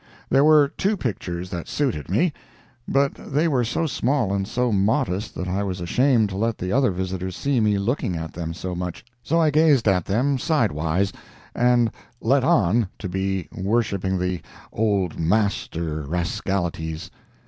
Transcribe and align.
There 0.31 0.43
were 0.43 0.67
two 0.67 0.97
pictures 0.97 1.51
that 1.51 1.67
suited 1.67 2.09
me, 2.09 2.33
but 2.87 3.13
they 3.13 3.47
were 3.47 3.63
so 3.63 3.85
small 3.85 4.33
and 4.33 4.47
so 4.47 4.71
modest 4.71 5.35
that 5.35 5.47
I 5.47 5.61
was 5.61 5.79
ashamed 5.79 6.29
to 6.29 6.37
let 6.37 6.57
the 6.57 6.71
other 6.71 6.89
visitors 6.89 7.35
see 7.37 7.59
me 7.59 7.77
looking 7.77 8.15
at 8.15 8.33
them 8.33 8.51
so 8.55 8.73
much, 8.73 9.05
so 9.21 9.39
I 9.39 9.51
gazed 9.51 9.87
at 9.87 10.05
them 10.05 10.39
sidewise, 10.39 11.13
and 11.53 11.91
"let 12.19 12.43
on" 12.43 12.87
to 12.97 13.07
be 13.07 13.47
worshipping 13.53 14.17
the 14.17 14.41
"old 14.73 15.19
master" 15.19 16.01
rascalities. 16.01 17.11